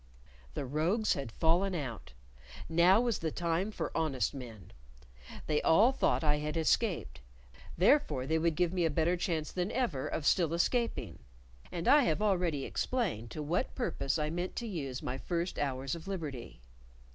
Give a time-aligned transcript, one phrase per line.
[0.55, 2.13] The rogues had fallen out;
[2.67, 4.73] now was the time for honest men.
[5.45, 7.21] They all thought I had escaped;
[7.77, 11.19] therefore they would give me a better chance than ever of still escaping;
[11.71, 15.93] and I have already explained to what purpose I meant to use my first hours
[15.93, 16.61] of liberty.